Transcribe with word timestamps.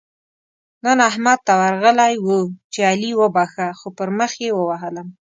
نن 0.85 0.97
احمد 1.09 1.39
ته 1.47 1.53
ورغلی 1.61 2.13
وو؛ 2.25 2.41
چې 2.73 2.79
علي 2.91 3.11
وبښه- 3.19 3.67
خو 3.79 3.87
پر 3.97 4.09
مخ 4.17 4.31
يې 4.43 4.49
ووهلم. 4.55 5.07